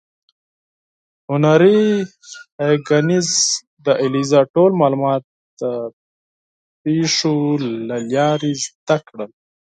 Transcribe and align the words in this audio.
هنري 1.29 1.81
هیګینز 2.63 3.29
د 3.85 3.87
الیزا 4.05 4.41
ټول 4.53 4.71
معلومات 4.81 5.23
د 5.61 5.63
پیښو 6.83 7.35
له 7.87 7.97
لارې 8.15 8.51
زده 8.63 8.97
کړل. 9.07 9.31